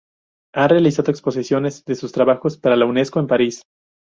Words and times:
Ha 0.55 0.67
realizado 0.67 1.11
exposiciones 1.11 1.85
de 1.85 1.93
sus 1.93 2.11
trabajos 2.11 2.57
para 2.57 2.75
la 2.75 2.87
Unesco 2.87 3.19
en 3.19 3.27
París. 3.27 3.61